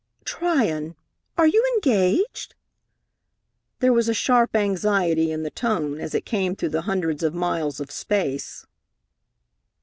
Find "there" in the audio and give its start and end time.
3.81-3.93